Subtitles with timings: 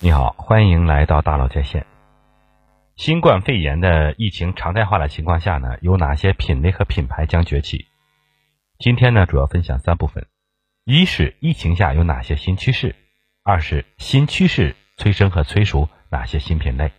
[0.00, 1.84] 你好，欢迎来到大佬在线。
[2.94, 7.88] 新冠肺炎的疫情常态化的情况下呢，有哪些品类和品牌将崛起？
[8.78, 10.28] 今天呢，主要分享三部分：
[10.84, 12.94] 一是疫情下有哪些新趋势；
[13.42, 16.90] 二是新趋势催生和催熟哪些新品类；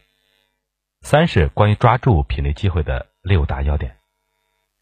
[1.00, 3.95] 三是关于抓住品类机会的六大要点。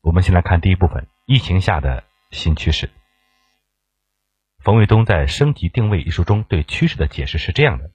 [0.01, 2.89] 我们先来看第一部分：疫情下的新趋势。
[4.57, 7.91] 冯卫东在《升级定位》一书中对趋势的解释是这样的。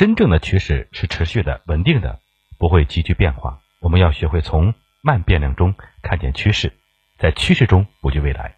[0.00, 2.20] 真正的趋势是持续的、稳定的，
[2.58, 3.60] 不会急剧变化。
[3.82, 6.72] 我们要学会从慢变量中看见趋势，
[7.18, 8.56] 在趋势中布局未来。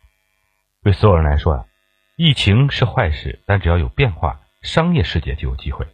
[0.84, 1.66] 对所有人来说啊，
[2.16, 5.88] 疫情是坏事，但只要有变化，商业世界就有机会。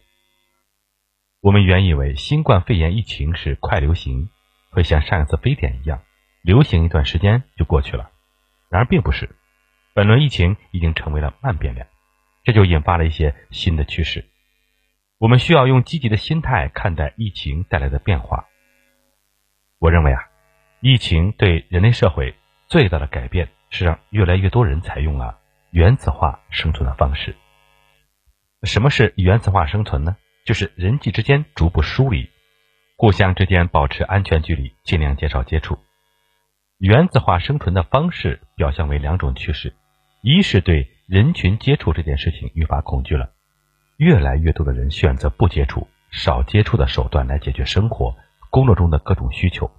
[1.41, 4.29] 我们原以为新冠肺炎疫情是快流行，
[4.69, 6.03] 会像上一次非典一样，
[6.43, 8.11] 流行一段时间就过去了。
[8.69, 9.35] 然而并不是，
[9.95, 11.87] 本轮疫情已经成为了慢变量，
[12.43, 14.29] 这就引发了一些新的趋势。
[15.19, 18.47] 我们需要用积极的心态看待疫情带来的变化。
[19.77, 20.29] 我认为啊，
[20.79, 22.35] 疫情对人类社会
[22.67, 25.37] 最大的改变是让越来越多人采用了
[25.71, 27.35] 原子化生存的方式。
[28.63, 30.15] 什么是原子化生存呢？
[30.45, 32.29] 就是人际之间逐步疏离，
[32.95, 35.79] 互相之间保持安全距离，尽量减少接触。
[36.77, 39.73] 原子化生存的方式表现为两种趋势：
[40.21, 43.33] 一是对人群接触这件事情愈发恐惧了。
[43.99, 48.15] 越来越多的人选择不接触、少接触的手段来解决生活、
[48.49, 49.69] 工作中的各种需求。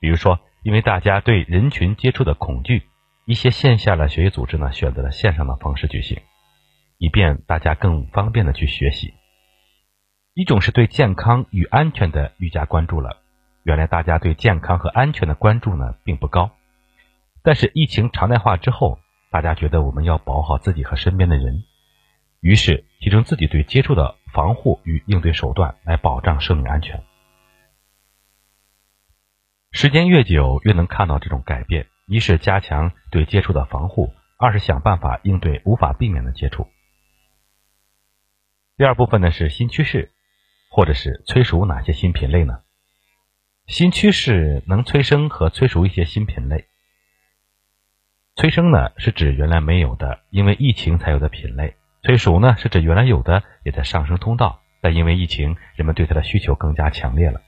[0.00, 2.82] 比如说，因为大家对人群接触的恐惧，
[3.24, 6.20] 一些线下的学习组织呢选择了线上的方式举行，
[6.98, 9.14] 以便大家更方便的去学习。
[10.34, 13.22] 一种是对健康与安全的愈加关注了。
[13.62, 16.50] 原来大家对健康和安全的关注呢并不高，
[17.42, 18.98] 但是疫情常态化之后，
[19.30, 21.64] 大家觉得我们要保好自己和身边的人。
[22.40, 27.04] 于是提升自己对接触的防护与应对手段，来保障生命安全。
[29.72, 36.66] 时间越久，越能看到这种改变：一是加强对接触的防护，二是想办法应对无法避免的接触。
[38.76, 40.10] 第二部分呢是新趋势，
[40.70, 42.62] 或者是催熟哪些新品类呢？
[43.66, 46.66] 新趋势能催生和催熟一些新品类。
[48.34, 51.76] 催生呢是指原来没有的，因为疫情才有的品类。
[52.02, 57.42] 催熟呢，是指原来有的也在上升通道，但因为疫情，人们对它的需求更加强烈了。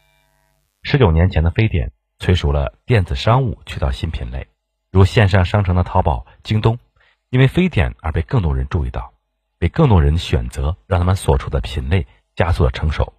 [0.83, 4.49] 十九年前的非典催熟了电子商务渠道新品类，
[4.91, 6.79] 如线上商城的淘宝、京东，
[7.31, 9.15] 因为非典而被更多人注意到，
[9.59, 13.15] 被更多人选择，让他们所处的品类加速了成熟。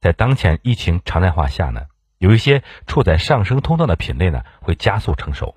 [0.00, 1.86] 在当前疫情常态化下呢，
[2.18, 5.56] 有一些处在上升通道的品类呢会加速成熟，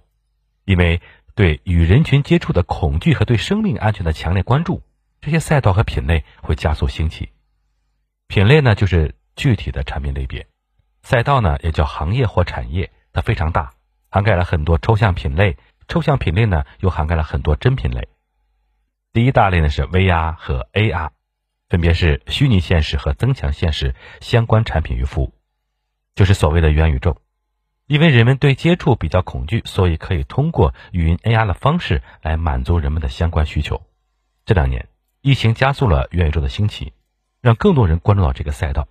[0.64, 1.00] 因为
[1.36, 4.82] 对与人群接触的恐惧和对生命安全的强烈关注。
[5.26, 7.32] 这些赛道和品类会加速兴起，
[8.28, 10.46] 品类呢就是具体的产品类别，
[11.02, 13.74] 赛道呢也叫行业或产业，它非常大，
[14.12, 18.08] 涵盖了很多抽象品类，抽象品类呢又涵盖了很多真品类。
[19.14, 21.10] 第一大类呢是 VR 和 AR，
[21.70, 25.34] 分别是虚拟现实和增强现实相关产品与服务，
[26.14, 27.20] 就是所谓的元宇宙。
[27.88, 33.82] 因为人们对接触比较恐惧，所以可以通过语音 AR 的方式来满足人们的相关需求。
[34.46, 34.88] 这两年。
[35.26, 36.94] 疫情加速了元宇宙的兴起，
[37.42, 38.88] 让更多人关注到这个赛道。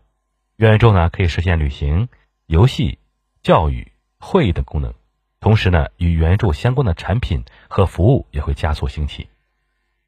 [0.56, 2.08] 元宇宙呢，可以实现旅行、
[2.46, 2.98] 游戏、
[3.44, 4.92] 教育、会议等功能。
[5.38, 9.28] 同时呢，与元宇宙相关的产品和服务也会加速兴起。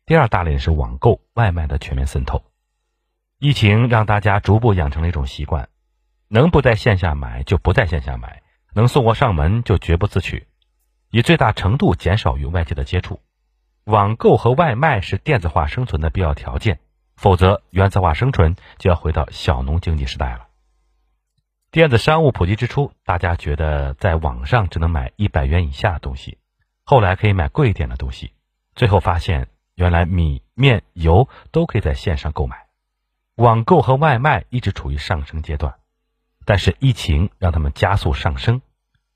[0.05, 2.43] 第二大类是网购、外卖的全面渗透。
[3.39, 5.69] 疫情让大家逐步养成了一种习惯：
[6.27, 8.43] 能不在线下买就不在线下买，
[8.75, 10.49] 能送货上门就绝不自取，
[11.11, 13.21] 以最大程度减少与外界的接触。
[13.87, 16.81] 网购和外卖是电子化生存的必要条件，
[17.15, 20.49] 否则原子化生存就要回到小农经济时代了。
[21.71, 26.39] 电子商务普及之初，大家觉得在网上只能买一百元以下的东西，
[26.83, 28.33] 后来可以买贵一点的东西，
[28.75, 32.67] 最后发现原来米面油都可以在线上购买。
[33.37, 35.77] 网购和外卖一直处于上升阶段，
[36.45, 38.63] 但是疫情让他们加速上升，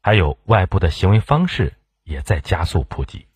[0.01, 1.75] 还有外部的行为方式
[2.05, 3.27] 也在加速普及。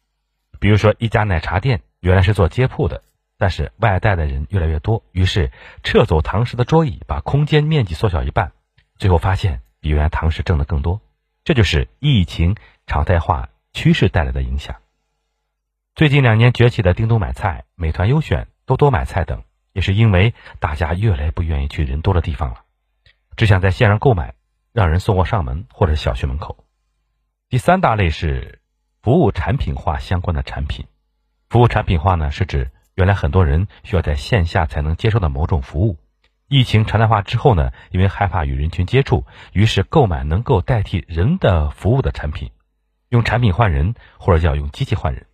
[0.65, 3.03] 比如说，一家奶茶店原来是做街铺的，
[3.37, 5.53] 但是外带的人越来越多，于是
[5.83, 8.53] 撤走堂食的桌椅，把空间面积缩小一半，
[8.97, 11.03] 最后发现比原来堂食挣的更多。
[11.45, 12.57] 这就是疫情
[12.87, 14.77] 常态化趋势带来的影响。
[15.95, 19.45] 最近两年崛起的叮咚买菜、美团优选、多多买菜等，
[19.75, 22.63] 也是因为大家越来越不愿意去人多的地方了，
[23.37, 24.33] 只想在线上购买，
[24.73, 26.65] 让人送货上门或者小区门口。
[27.51, 28.61] 第三大类是。
[29.05, 30.87] 服务产品化相关的产品，
[31.51, 35.99] 服务产品化呢是指原来很多人需要在线下才能接受的某种服务。
[36.49, 42.51] 疫情常态化之后呢，因为害怕与人群接触，于是购买能够代替人的服务的产品，
[43.11, 45.27] 用产品换人，或者叫用机器换人。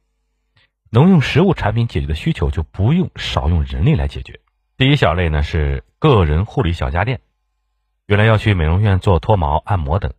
[0.91, 4.41] 能用实物产品解决的需求，就不用少用人力来解决。
[4.79, 7.21] 第一小类呢是个人护理小家电，
[8.07, 10.13] 原来要去美容院做脱毛、按摩等，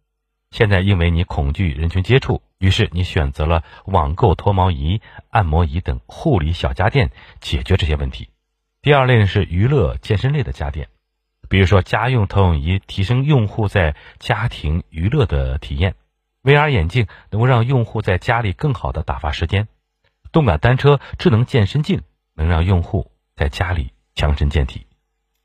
[0.51, 7.09] 现在因为你恐惧人群接触，于是你选择了网购脱毛仪、按摩仪等护理小家电，
[7.39, 8.29] 解决这些问题。
[8.81, 10.89] 第二类是娱乐健身类的家电，
[11.47, 15.95] 比如说家用投影仪提升用户在家庭娱乐的体验
[16.43, 19.69] ，VR 眼镜能够让用户在家里更好的打发时间，
[20.33, 22.01] 动感单车、智能健身镜
[22.35, 24.85] 能让用户在家里强身健体。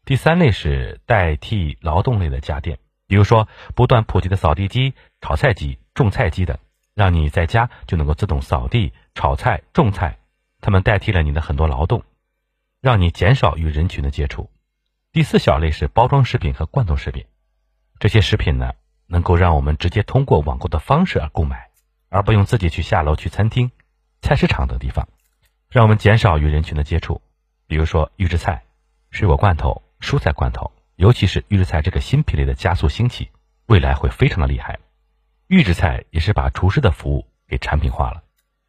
[0.04, 6.58] 第三类是代替劳动类的家电，比如说不断普及的扫地机、炒菜机、种菜机等，
[6.94, 10.18] 让你在家就能够自动扫地、炒菜、种菜，
[10.60, 12.02] 它们代替了你的很多劳动。
[12.80, 14.50] 让你减少与人群的接触。
[15.10, 17.24] 第四小类是包装食品和罐头食品，
[17.98, 18.74] 这些食品呢，
[19.06, 21.70] 能够让我们直接通过网购的方式而购买，
[22.10, 23.72] 而不用自己去下楼去餐厅、
[24.20, 25.08] 菜市场等地方，
[25.68, 27.22] 让我们减少与人群的接触。
[27.66, 28.62] 比如说预制菜、
[29.10, 33.30] 水果罐头、蔬菜罐头，尤其是预制菜这个新品类的加速兴起，
[33.66, 34.78] 未来会非常的厉害。
[35.46, 38.22] 预制菜也是把厨师的服务给产品化了。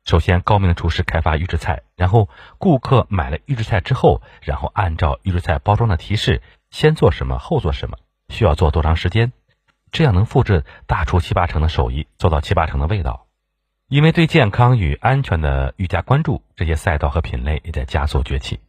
[0.04, 7.98] 首先，高明的厨师开发预制菜，然后顾客买了预制菜之后，然后按照预制菜包装的提示，先做什么，后做什么，
[8.30, 9.32] 需要做多长时间，
[9.92, 13.28] 这样能复制大厨七八成的手艺，做到七八成的味道。
[13.90, 18.60] 因为对健康与安全的愈加关注，这些赛道和品类也在加速崛起。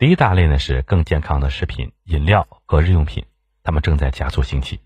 [0.00, 3.26] 第一大类呢是更健康的食品、饮料和日用品，
[3.62, 4.80] 它们正在加速兴起。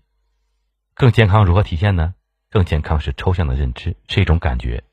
[0.93, 2.13] 更健康如何体现呢？
[2.51, 4.83] 更健康是抽象的认知，是一种感觉。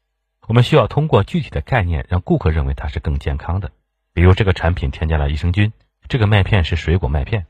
[0.47, 3.73] 我们需要通过具体的概念，让顾客认为它是更健康的。
[4.13, 5.73] 比如，这个产品添加了益生菌，
[6.07, 7.47] 这个麦片是水果麦片。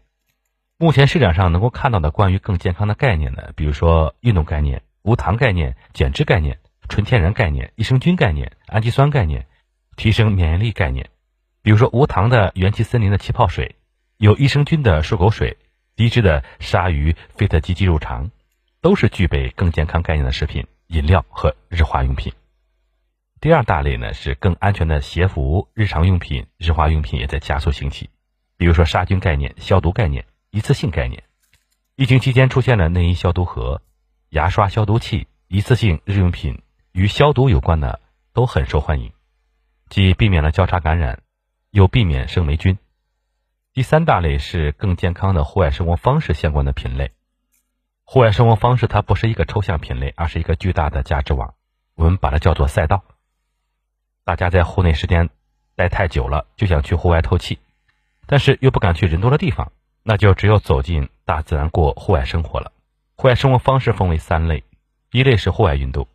[0.78, 6.58] 目前市场上能够看到的关于更健康的概念呢，比如说运动概念、无糖概念、减脂概念、
[6.88, 9.46] 纯天然概念、益生菌概念、氨基酸概念、
[9.94, 11.10] 提升免疫力概念。
[11.62, 13.76] 比如说无糖的元气森林的气泡水，
[14.16, 15.58] 有益生菌的漱口水，
[15.94, 18.30] 低脂的鲨鱼菲特鸡鸡肉肠，
[18.80, 22.32] 都是具备更健康概念的食品、饮料和日化用品。
[23.40, 28.10] 第二大类呢是更安全的鞋服、日常用品、日化用品也在加速兴起，
[28.56, 31.22] 比如说杀菌概念、消毒概念、一次性概念。
[31.94, 33.82] 疫情期间出现了内衣消毒盒、
[34.30, 38.00] 牙刷消毒器、一次性日用品，与消毒有关的
[38.32, 39.12] 都很受欢迎，
[39.88, 41.20] 既避免了交叉感染，
[41.72, 42.76] 又避免生霉菌。
[43.72, 47.12] 第三大类是更健康的户外生活方式相关的品类。
[48.04, 51.54] 户外生活方式它不是一个抽象品类，而是一个巨大的价值网，
[51.94, 53.04] 我们把它叫做赛道。
[54.22, 55.30] 大家在户内时间
[55.74, 57.58] 待太久了，就想去户外透气，
[58.26, 59.72] 但是又不敢去人多的地方，
[60.02, 62.70] 那就只有走进大自然过户外生活了。
[63.16, 64.62] 户外生活方式分为三类：
[65.10, 66.06] 一类是户外运动，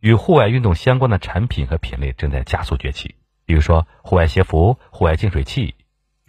[0.00, 3.16] 与户外运动相关的产品和品类正在加速崛起，
[3.48, 5.74] 比如说户外鞋服、户外净水器、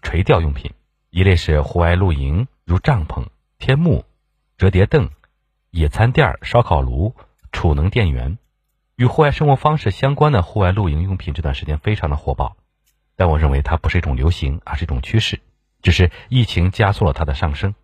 [0.01, 0.71] 垂钓用品；
[1.10, 3.25] 一类是户外露营，如帐篷、
[3.57, 4.06] 天幕、
[4.57, 5.10] 折叠凳、
[5.69, 7.13] 野餐垫、烧烤炉、
[7.51, 8.38] 储能电源。
[8.95, 12.56] 与户外生活方式相关的户外露营用品这段时间非常的火爆，
[13.18, 15.42] 但我认为它不是一种流行，而是一种趋势，
[15.81, 17.75] 只是疫情加速了它的上升。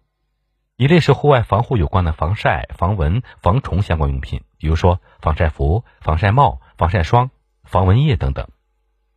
[0.78, 7.32] 一类是户外防护有关的防晒、防蚊、防虫相关用品，比如说防晒服、防晒帽、防晒霜、
[7.66, 8.48] 防蚊液等等。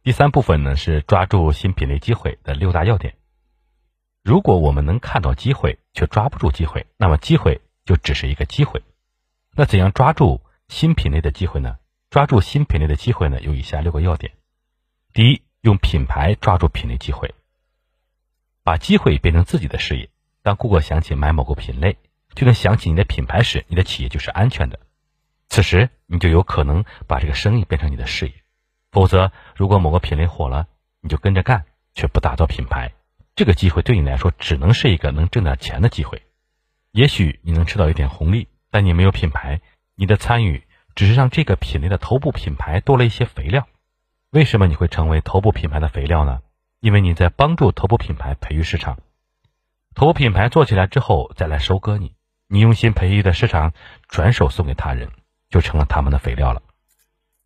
[0.08, 3.14] 第三部分呢是抓住新品类机会的六大要点。
[4.24, 8.82] 如果我们能看到机会却抓不住机会，那么机会就只是一个机会。
[9.54, 11.76] 那怎样抓住新品类的机会呢？
[12.08, 14.32] 抓住新品类的机会呢，有以下六个要点：
[15.12, 17.34] 第一，用品牌抓住品类机会，
[18.64, 20.08] 把机会变成自己的事业。
[20.42, 21.98] 当顾客想起买某个品类，
[22.34, 24.80] 就能想起你的品牌时，你的企业就是安全的。
[25.50, 28.32] 此时，你就有可能把这个生意变成你的事业。
[28.90, 30.66] 否则，如果某个品类火了，
[31.00, 31.64] 你就跟着干，
[31.94, 32.92] 却不打造品牌，
[33.34, 36.22] 这个机会对你来说只能是一个能挣点钱的机会。
[36.92, 39.60] 也许你能吃到一点红利，但你没有品牌，
[39.94, 40.64] 你的参与。
[40.94, 43.68] 只是让这个品类的头部品牌多了一些肥料。
[44.30, 46.40] 为什么你会成为头部品牌的肥料呢？
[46.80, 48.98] 因为你在帮助头部品牌培育市场。
[49.94, 52.16] 头部品牌做起来之后再来收割你，
[52.48, 53.74] 你用心培育的市场
[54.08, 55.12] 转手送给他人，
[55.50, 56.62] 就成了他们的肥料了。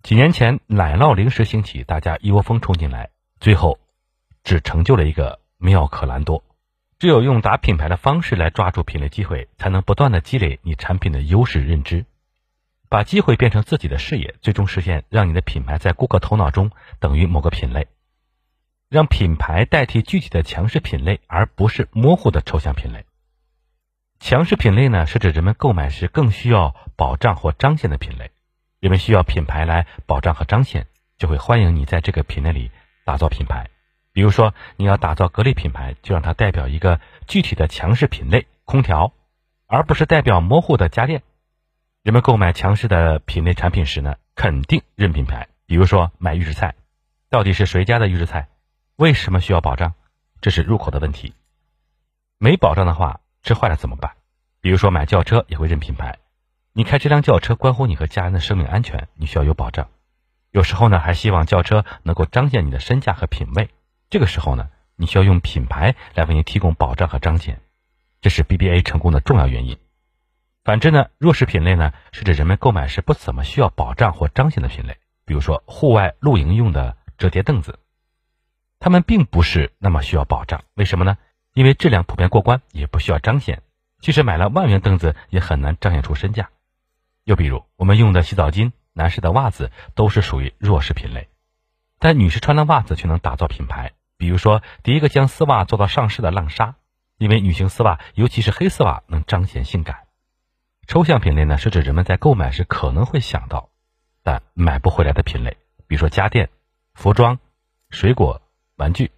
[0.02, 3.78] 几年前奶酪零食兴起，大家一窝蜂冲进来，最后
[4.42, 6.42] 只成就了一个妙可蓝多。
[6.98, 12.04] 只有用打品牌的方式来抓住品类机会，才能不断的积累你产品的优势认知。
[12.88, 17.86] 把机会变成自己的事业，最终实现让你的品牌在顾客头脑中等于某个品类。
[18.88, 23.06] 让品牌代替具体的强势品类，而不是模糊的抽象品类。
[24.18, 28.32] 强势品类呢，是指人们购买时更需要保障或彰显的品类。
[28.82, 32.72] 人们需要品牌来保障和彰显，就会欢迎你在这个品类里
[33.04, 33.70] 打造品牌。
[34.12, 36.98] 比如说，你要打造格力品牌，就让它代表一个
[37.28, 39.12] 具体的强势品类——空调，
[39.68, 41.22] 而不是代表模糊的家电。
[42.02, 45.46] 人们购买强势的品类产品时呢，肯定认品牌。
[45.64, 46.74] 比如说买预制菜，
[47.30, 48.48] 到底是谁家的预制菜？
[48.96, 49.94] 为什么需要保障？
[50.40, 51.34] 这是入口的问题。
[52.38, 53.20] 没保障的话。
[53.44, 54.12] 吃坏了怎么办？
[54.60, 56.16] 比如说买轿车也会认品牌，
[56.74, 59.90] 你开这辆轿车关乎你和家人的生命安全，你需要有保障。
[60.50, 63.68] 有时候呢，还希望轿车能够彰显你的身价和品味，
[64.08, 67.60] 这个时候呢，你需要用品牌来为你提供保障和彰显，
[68.22, 69.76] 这是 BBA 成功的重要原因。
[70.64, 77.80] 反之呢，弱势品类呢，是指人们购买时不怎么需要保障或彰显的品类，比如说户外露营用的折叠凳子，
[78.78, 81.18] 他们并不是那么需要保障，为什么呢？
[81.52, 83.62] 因为质量普遍过关，也不需要彰显。
[84.00, 86.48] 即使买了万元凳子，也很难彰显出身价。
[87.24, 91.28] 又比如，我们用的洗澡巾、男士的袜子都是属于弱势品类，
[91.98, 93.92] 但女士穿的袜子却能打造品牌。
[94.16, 96.76] 比如说，第一个将丝袜做到上市的浪莎，
[97.18, 100.06] 因为女性丝袜，尤其是黑丝袜，能彰显性感。
[100.86, 103.70] 抽象品类呢，是指人们在购买时可能会想到，
[104.22, 106.50] 但买不回来的品类，比如说家电、
[106.94, 107.38] 服装、
[107.90, 108.42] 水果、
[108.76, 109.10] 玩具。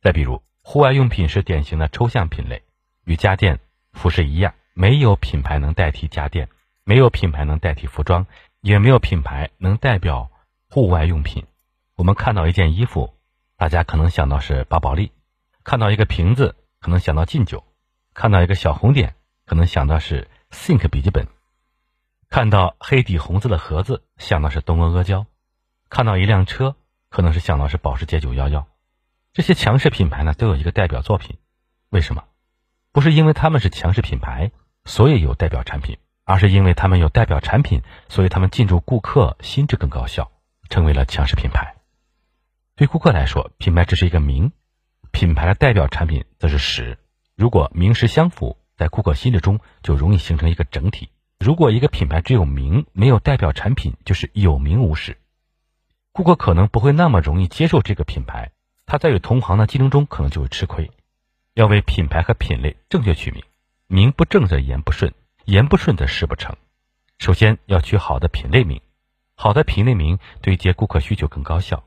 [0.00, 0.42] 再比如。
[0.64, 2.62] 户外用品是典型的抽象品类，
[3.04, 3.58] 与家电、
[3.92, 6.48] 服饰一样，没有品牌能代替家电，
[6.84, 8.26] 没有品牌能代替服装，
[8.60, 10.30] 也没有品牌能代表
[10.68, 11.46] 户外用品。
[11.94, 13.14] 我们看到一件衣服，
[13.56, 15.12] 大家可能想到是巴宝莉；
[15.62, 17.64] 看到一个瓶子，可能想到劲酒；
[18.14, 19.14] 看到一个小红点，
[19.46, 21.26] 可能想到是 Think 笔记本；
[22.28, 25.26] 看到黑底红字的盒子，想到是东阿阿胶；
[25.88, 26.74] 看到一辆车，
[27.10, 28.64] 可能是想到是保时捷911。
[29.32, 31.38] 这些强势品牌呢，都有一个代表作品，
[31.90, 32.24] 为什么？
[32.90, 34.50] 不是因为他们是强势品牌，
[34.84, 35.98] 所以有代表产品，
[36.32, 40.32] 而是因为他们有代表产品，所以他们进驻顾客心智更高效，
[40.70, 41.74] 成为了强势品牌。
[42.74, 44.50] 对顾客来说，品牌只是一个名，
[45.10, 46.98] 品牌的代表产品则是实。
[47.36, 51.10] 如果名实相符，在顾客心智中就容易形成一个整体。
[51.38, 55.18] 如果一个品牌只有名，没有代表产品，就是有名无实。
[56.12, 58.52] 顾客可能不会那么容易接受这个品牌。
[58.86, 60.90] 他在与同行的竞争中可能就会吃亏，
[61.52, 63.42] 要为品牌和品类正确取名，
[63.86, 65.12] 名不正则言不顺，
[65.44, 66.56] 言不顺则事不成。
[67.18, 68.80] 首先要取好的品类名，
[69.36, 71.84] 好的品类名对接顾客需求更高效。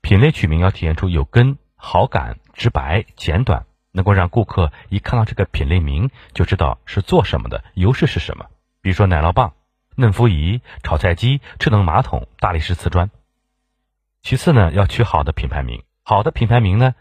[0.00, 8.46] 品类取名要体现出有根、好感、直白、简短，能够让顾客一看到这个品类名就知道是做什么的，优势是什么。
[8.80, 9.54] 比如说奶酪棒、
[9.96, 13.10] 嫩肤仪、炒菜机、智能马桶、大理石瓷砖。
[14.22, 15.82] 其次呢，要取好的品牌名。
[16.02, 16.94] 好的品牌名呢，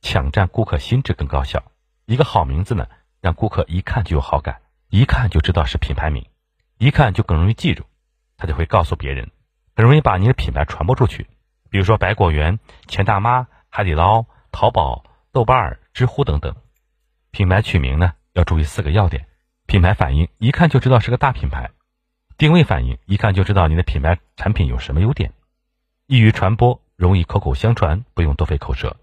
[0.00, 1.64] 抢占顾客心智更高效。
[2.06, 2.86] 一个好名字呢，
[3.20, 6.26] 让顾客一看就有好感，一看就知道是品牌名，
[6.78, 7.84] 一看就更容易记住，
[8.36, 9.30] 他就会告诉别人，
[9.74, 11.26] 很容易把你的品牌传播出去。
[11.70, 16.54] 比如说百果园、钱大妈、海底捞、淘宝、豆瓣、知乎等等。
[17.30, 19.26] 品牌取名呢，要注意四个要点：
[19.66, 21.70] 品牌反应，一看就知道是个大品牌；
[22.38, 25.30] 定位反应，一看就知道你的品牌产品有什么优点；
[26.06, 26.80] 易于传播。
[26.96, 28.96] 容易口口相传，不用多费口舌，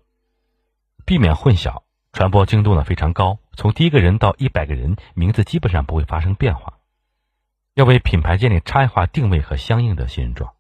[1.06, 3.40] 避免混淆，传播精度呢非常高。
[3.54, 6.74] 从第一个人到一百个人，名字基本上不会发生变化。
[7.74, 10.52] 要为品牌建立差异化定位和相应的信任状。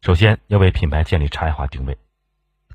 [0.00, 1.98] 首先要为品牌建立差异化定位。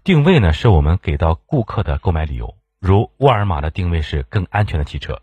[0.03, 2.55] 定位呢是我们给到顾客的购买理由。
[2.79, 5.21] 如沃尔玛的定位是更安全的汽车，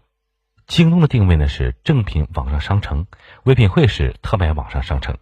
[0.66, 3.06] 京东的定位呢是正品网上商城，
[3.44, 5.18] 唯品会是特卖网上商城。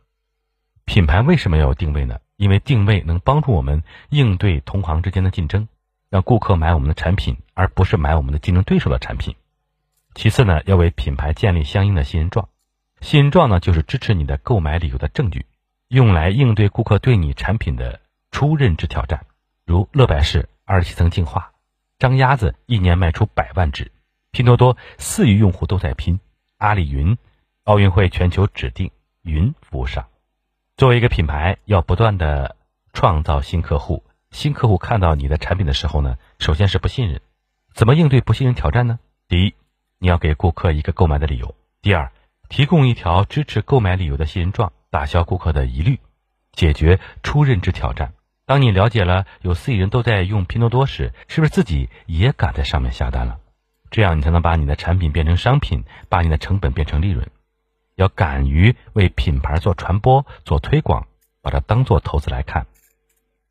[0.86, 2.20] 品牌为什么要有定位呢？
[2.36, 5.68] 因为定位能帮助我们应对同行之间的竞争，
[6.10, 9.36] 让顾客买我们的产品，而不是买我们的竞争对手的产品。
[10.14, 12.48] 其次呢，要为品牌建立相应的信任状。
[13.00, 15.46] 信任状呢，就是支持你的购买理由的证据，
[15.86, 18.00] 用来应对顾客对你产品的
[18.32, 19.24] 初认知挑战。
[19.64, 21.52] 如乐百氏二十七层净化，
[22.00, 23.92] 张鸭子一年卖出百万只，
[24.32, 26.18] 拼多多四亿用户都在拼，
[26.58, 27.16] 阿里云，
[27.62, 28.90] 奥运会全球指定
[29.22, 30.08] 云服务商。
[30.76, 32.56] 作为一个品牌，要不断的
[32.92, 34.02] 创造新客户。
[34.30, 37.20] 新客户看到你的产品的时候呢，首先是不信任。
[37.74, 38.98] 怎么应对不信任挑战呢？
[39.28, 39.54] 第一，
[39.98, 42.12] 你要给顾客一个购买的理由；第二，
[42.48, 46.00] 提供一条支持购买理由的信任状，打消顾客的疑虑，
[46.52, 48.14] 解决初认知挑战。
[48.46, 53.38] 当你了解了有四亿人都在用拼多多时，是不是自己也敢在上面下单了？
[53.90, 57.28] 这样你才能把你的产品变成商品，把你的成本变成利润。
[57.96, 61.06] 要敢于为品牌做传播、做推广，
[61.42, 62.66] 把它当做投资来看。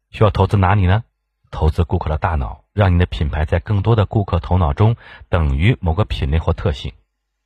[0.10, 1.04] 需要投资哪里呢？
[1.52, 4.96] 投资顾客的大脑，让你的品牌在更多的顾客头脑中
[5.30, 6.94] 等于某个品类或特性，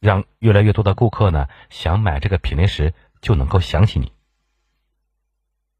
[0.01, 4.12] 让越来越多的顾客呢想买这个品类时就能够想起你。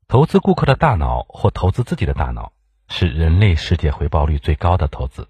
[0.08, 2.54] 投资顾客的大脑或投资自己的大脑
[2.88, 5.28] 是人类世界回报率最高的投资，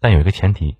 [0.00, 0.76] 但有一个前提，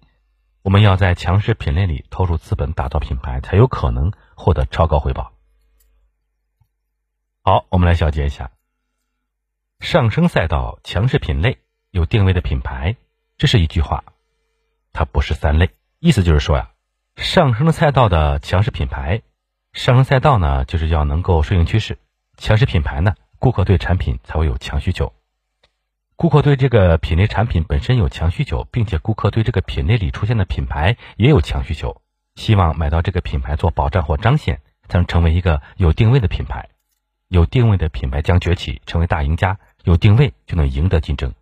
[0.63, 5.33] 我们要在强势品类里投入资本打造品牌，才有可能获得超高回报。
[7.43, 8.51] 好，我们来小结一下。
[9.80, 11.59] 上升赛道强势品类
[11.90, 12.97] 有定位的品牌，
[13.37, 14.04] 这是一句话，
[14.92, 15.71] 它不是三类。
[16.00, 16.71] 意思就是说呀，
[17.16, 19.23] 上升赛道的强势品牌，
[19.73, 21.99] 上升赛道呢就是要能够顺应趋势，
[22.37, 25.12] 强势品牌呢，顾客对产品才会有强需求。
[26.16, 32.00] 顾客对这个品类产品本身有强需求，并且顾客对这个品类里出现的品牌也有强需求，
[32.35, 36.71] 希望买到这个品牌做保障或彰显，才能成为一个有定位的品牌。
[37.28, 39.59] 有定位的品牌将崛起，成为大赢家。
[39.87, 41.33] 有定位就能赢得竞争。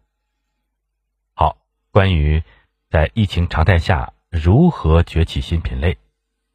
[1.32, 1.56] 好，
[1.90, 2.42] 关于
[2.90, 5.96] 在疫情常态下如何崛起新品类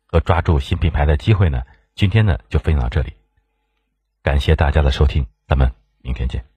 [0.05, 1.63] 和抓住新品牌的机会呢？
[1.95, 3.13] 今天呢就分享到这里，
[4.21, 6.49] 感谢大家的收听，咱们明天见。